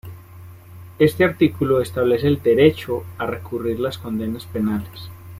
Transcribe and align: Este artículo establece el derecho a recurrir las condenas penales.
Este 0.97 1.23
artículo 1.23 1.79
establece 1.79 2.25
el 2.25 2.41
derecho 2.41 3.05
a 3.19 3.27
recurrir 3.27 3.79
las 3.79 3.99
condenas 3.99 4.47
penales. 4.47 5.11